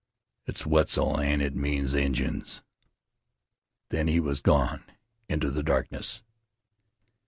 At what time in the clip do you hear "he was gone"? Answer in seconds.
4.07-4.83